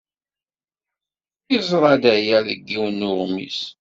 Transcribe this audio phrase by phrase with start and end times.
[1.51, 3.59] Yeẓra-d aya deg yiwen n uɣmis.